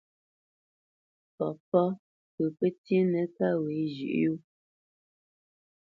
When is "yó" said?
4.23-4.33